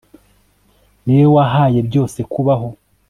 ni 1.03 1.13
we 1.19 1.25
wahaye 1.35 1.79
byose 1.87 2.19
kubaho 2.31 2.67